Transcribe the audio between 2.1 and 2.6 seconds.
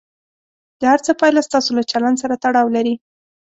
سره